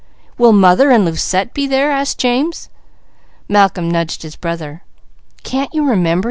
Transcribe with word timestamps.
"Will 0.35 0.51
mother 0.51 0.89
and 0.89 1.05
Lucette 1.05 1.53
be 1.53 1.67
there?" 1.67 1.91
asked 1.91 2.17
James. 2.17 2.69
Malcolm 3.47 3.91
nudged 3.91 4.23
his 4.23 4.35
brother. 4.35 4.81
"Can't 5.43 5.71
you 5.75 5.85
remember?" 5.87 6.19